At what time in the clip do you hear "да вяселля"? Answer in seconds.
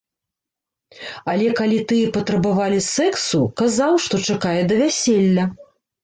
4.71-5.45